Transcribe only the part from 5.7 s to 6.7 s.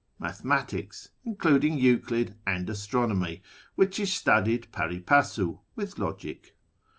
with Logic.